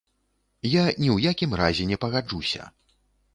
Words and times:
Я 0.75 0.85
ні 0.85 1.11
ў 1.15 1.33
якім 1.33 1.53
разе 1.61 1.85
не 1.93 2.01
пагаджуся. 2.07 2.61